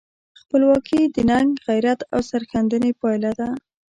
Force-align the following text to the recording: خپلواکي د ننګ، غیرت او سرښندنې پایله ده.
خپلواکي 0.41 1.01
د 1.15 1.17
ننګ، 1.29 1.51
غیرت 1.67 1.99
او 2.13 2.19
سرښندنې 2.29 2.91
پایله 3.01 3.31
ده. 3.39 3.49